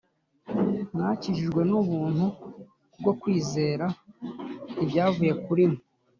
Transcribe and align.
Mwakijijwe 0.93 1.61
n'ubuntu 1.69 2.25
kubwo 2.91 3.11
kwizera: 3.21 3.85
ntibyavuye 4.73 5.33
kuri 5.43 5.63
mwe, 5.69 5.81